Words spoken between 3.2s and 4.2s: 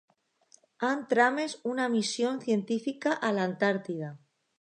a l'Antàrtida.